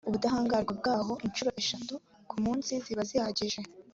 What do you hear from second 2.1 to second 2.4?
ku